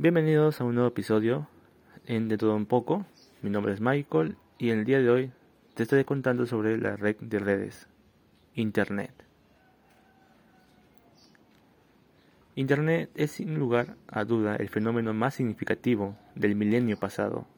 [0.00, 1.48] Bienvenidos a un nuevo episodio
[2.06, 3.04] en De Todo Un Poco.
[3.42, 5.32] Mi nombre es Michael y en el día de hoy
[5.74, 7.88] te estaré contando sobre la red de redes,
[8.54, 9.10] Internet.
[12.54, 17.48] Internet es sin lugar a duda el fenómeno más significativo del milenio pasado.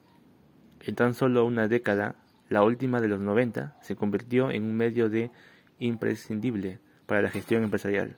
[0.80, 2.14] En tan solo una década,
[2.48, 5.30] la última de los 90, se convirtió en un medio de
[5.78, 8.16] imprescindible para la gestión empresarial.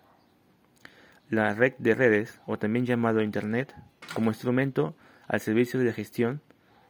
[1.32, 3.74] La red de redes, o también llamado Internet,
[4.12, 4.94] como instrumento
[5.26, 6.42] al servicio de la gestión,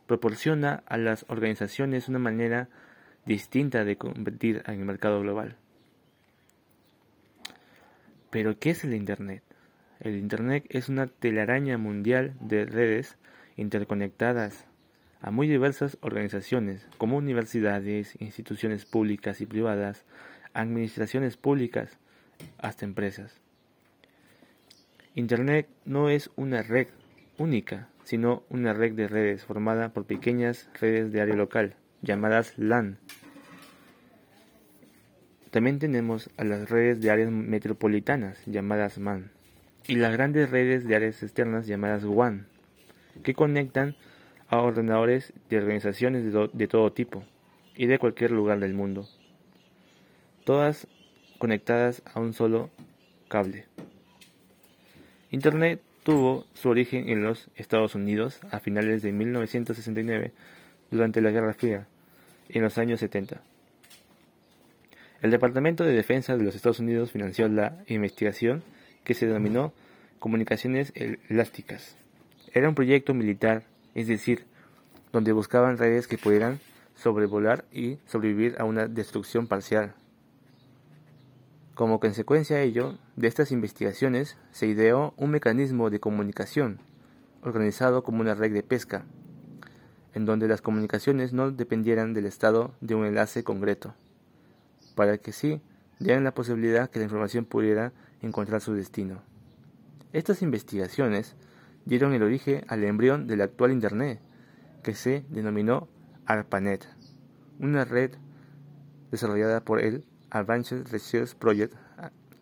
[0.09, 2.69] proporciona a las organizaciones una manera
[3.25, 5.55] distinta de competir en el mercado global.
[8.31, 9.45] Pero, ¿qué es el Internet?
[10.01, 13.19] El Internet es una telaraña mundial de redes
[13.55, 14.67] interconectadas
[15.21, 20.05] a muy diversas organizaciones, como universidades, instituciones públicas y privadas,
[20.53, 21.97] administraciones públicas,
[22.59, 23.42] hasta empresas.
[25.15, 26.87] Internet no es una red
[27.37, 32.99] única, sino una red de redes formada por pequeñas redes de área local, llamadas LAN.
[35.51, 39.31] También tenemos a las redes de áreas metropolitanas, llamadas MAN,
[39.87, 42.47] y las grandes redes de áreas externas, llamadas WAN,
[43.23, 43.97] que conectan
[44.49, 47.23] a ordenadores de organizaciones de, de todo tipo
[47.77, 49.07] y de cualquier lugar del mundo,
[50.45, 50.87] todas
[51.39, 52.71] conectadas a un solo
[53.29, 53.67] cable.
[55.33, 60.31] Internet tuvo su origen en los Estados Unidos a finales de 1969
[60.91, 61.87] durante la Guerra Fría
[62.51, 63.41] en los años 70.
[65.23, 68.63] El Departamento de Defensa de los Estados Unidos financió la investigación
[69.05, 69.73] que se denominó
[70.19, 70.93] Comunicaciones
[71.31, 71.97] Elásticas.
[72.53, 73.63] Era un proyecto militar,
[73.95, 74.45] es decir,
[75.13, 76.61] donde buscaban redes que pudieran
[76.95, 79.95] sobrevolar y sobrevivir a una destrucción parcial
[81.75, 86.81] como consecuencia de ello, de estas investigaciones se ideó un mecanismo de comunicación,
[87.43, 89.07] organizado como una red de pesca,
[90.13, 93.95] en donde las comunicaciones no dependieran del estado de un enlace concreto,
[94.95, 95.63] para que sí
[95.99, 99.23] dieran la posibilidad que la información pudiera encontrar su destino.
[100.13, 101.37] Estas investigaciones
[101.87, 104.21] dieron el origen al embrión del actual Internet,
[104.83, 105.89] que se denominó
[106.27, 106.87] ARPANET,
[107.61, 108.11] una red
[109.11, 111.75] desarrollada por el Advanced Research Project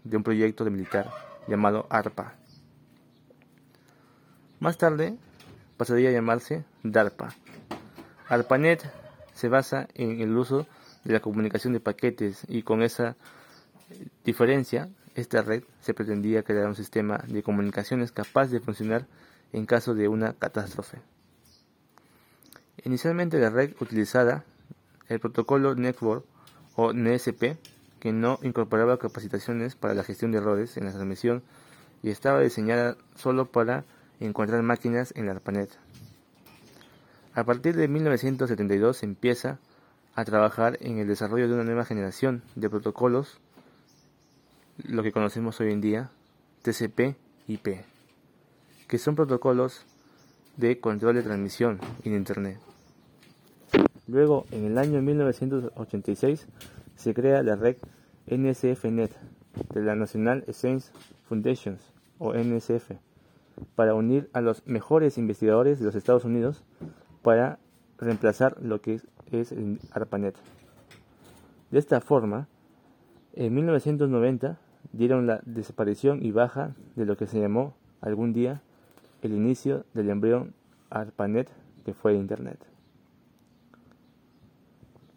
[0.05, 1.11] de un proyecto de militar
[1.49, 2.35] llamado ARPA.
[4.61, 5.17] Más tarde
[5.77, 7.35] pasaría a llamarse DARPA.
[8.29, 8.83] ARPANET
[9.35, 10.67] se basa en el uso
[11.05, 13.17] de la comunicación de paquetes y con esa
[14.25, 19.07] diferencia, esta red se pretendía crear un sistema de comunicaciones capaz de funcionar
[19.53, 20.99] en caso de una catástrofe.
[22.85, 24.45] Inicialmente la red utilizada,
[25.09, 26.25] el protocolo Network
[26.77, 27.57] o NSP,
[28.01, 31.43] que no incorporaba capacitaciones para la gestión de errores en la transmisión
[32.03, 33.85] y estaba diseñada solo para
[34.19, 35.71] encontrar máquinas en la ARPANET.
[37.35, 39.59] A partir de 1972 se empieza
[40.15, 43.39] a trabajar en el desarrollo de una nueva generación de protocolos,
[44.83, 46.11] lo que conocemos hoy en día,
[46.63, 47.85] TCP/IP,
[48.89, 49.87] que son protocolos
[50.57, 52.59] de control de transmisión en Internet.
[54.09, 56.47] Luego, en el año 1986,
[57.01, 57.77] se crea la red
[58.27, 59.11] NSFNet
[59.73, 60.93] de la National Science
[61.27, 61.81] Foundations
[62.19, 62.93] o NSF
[63.75, 66.63] para unir a los mejores investigadores de los Estados Unidos
[67.23, 67.59] para
[67.97, 69.01] reemplazar lo que
[69.33, 70.37] es el ARPANET.
[71.71, 72.49] De esta forma,
[73.33, 74.59] en 1990
[74.93, 78.61] dieron la desaparición y baja de lo que se llamó algún día
[79.23, 80.53] el inicio del embrión
[80.91, 81.49] ARPANET
[81.87, 82.70] que fue Internet.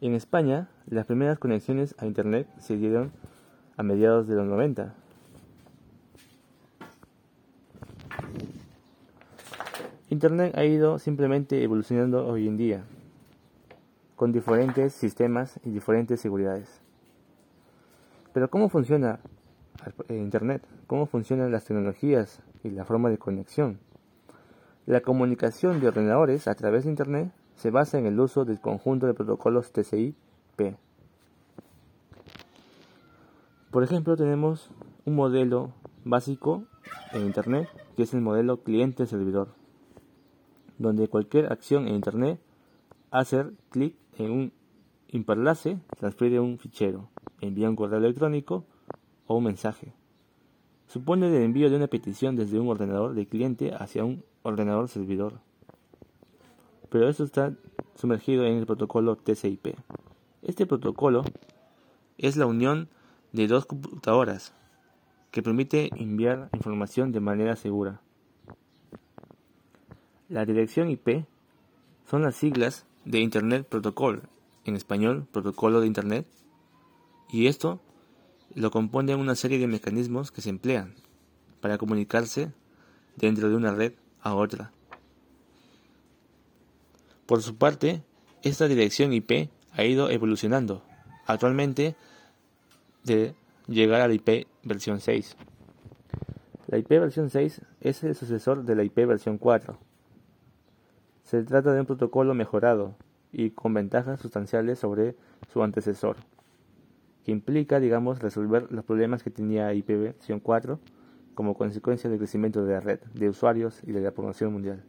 [0.04, 3.14] En España, las primeras conexiones a Internet se dieron
[3.78, 4.94] a mediados de los 90.
[10.10, 12.84] Internet ha ido simplemente evolucionando hoy en día,
[14.18, 16.82] con diferentes sistemas y diferentes seguridades.
[18.34, 19.22] Pero ¿cómo funciona
[20.10, 20.64] Internet?
[20.86, 23.80] ¿Cómo funcionan las tecnologías y la forma de conexión?
[24.86, 29.08] La comunicación de ordenadores a través de Internet se basa en el uso del conjunto
[29.08, 30.78] de protocolos TCP.
[33.72, 34.70] Por ejemplo, tenemos
[35.06, 35.72] un modelo
[36.04, 36.64] básico
[37.14, 39.50] en Internet que es el modelo cliente-servidor,
[40.78, 42.40] donde cualquier acción en Internet,
[43.12, 44.54] hacer clic en un
[45.08, 47.10] hiperlace, transfiere un fichero,
[47.40, 48.66] envía un correo electrónico
[49.28, 49.94] o un mensaje.
[50.88, 55.40] Supone el envío de una petición desde un ordenador de cliente hacia un ordenador servidor
[56.94, 57.52] pero esto está
[57.96, 59.76] sumergido en el protocolo TCP.
[60.44, 61.24] Este protocolo
[62.20, 62.88] es la unión
[63.32, 64.54] de dos computadoras
[65.32, 68.00] que permite enviar información de manera segura.
[70.30, 71.26] La dirección IP
[72.06, 74.30] son las siglas de Internet Protocol,
[74.64, 76.28] en español, protocolo de Internet,
[77.28, 77.82] y esto
[78.54, 80.94] lo compone una serie de mecanismos que se emplean
[81.60, 82.54] para comunicarse
[83.16, 84.74] dentro de una red a otra.
[87.26, 88.04] Por su parte,
[88.42, 90.84] esta dirección IP ha ido evolucionando,
[91.26, 91.96] actualmente
[93.04, 93.34] de
[93.68, 95.38] llegar a la IP versión 6.
[96.68, 99.78] La IP versión 6 es el sucesor de la IP versión 4.
[101.24, 102.96] Se trata de un protocolo mejorado
[103.32, 105.16] y con ventajas sustanciales sobre
[105.52, 106.18] su antecesor,
[107.24, 110.78] que implica, digamos, resolver los problemas que tenía IP versión 4
[111.36, 114.84] como consecuencia del crecimiento de la red, de usuarios y de la población mundial.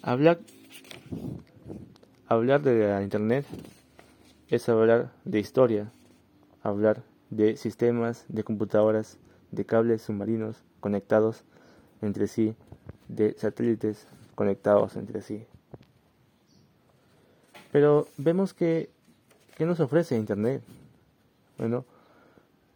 [0.00, 0.38] Hablar,
[2.28, 3.44] hablar de la Internet
[4.46, 5.90] es hablar de historia,
[6.62, 9.18] hablar de sistemas, de computadoras,
[9.50, 11.42] de cables submarinos conectados
[12.00, 12.54] entre sí,
[13.08, 14.06] de satélites
[14.36, 15.44] conectados entre sí.
[17.72, 18.90] Pero vemos que,
[19.56, 20.62] ¿qué nos ofrece Internet?
[21.58, 21.84] Bueno,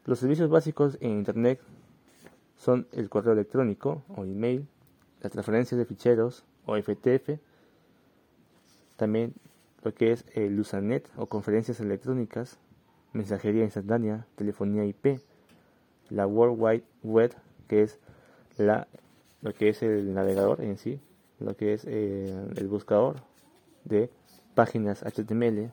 [0.06, 1.60] los servicios básicos en Internet
[2.56, 4.66] son el correo electrónico o email,
[5.20, 7.38] las transferencias de ficheros o FTF,
[8.96, 9.34] también
[9.82, 12.58] lo que es el Usanet o conferencias electrónicas,
[13.12, 15.20] mensajería instantánea, telefonía IP,
[16.10, 17.34] la World Wide Web,
[17.68, 17.98] que es
[18.58, 18.86] la,
[19.40, 21.00] lo que es el navegador en sí,
[21.40, 23.16] lo que es eh, el buscador
[23.84, 24.10] de
[24.54, 25.72] páginas HTML,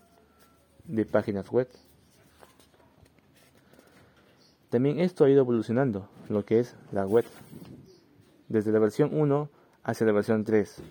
[0.86, 1.68] de páginas web.
[4.70, 7.26] También esto ha ido evolucionando, lo que es la web,
[8.48, 9.50] desde la versión 1
[9.84, 10.82] hacia la versión 3.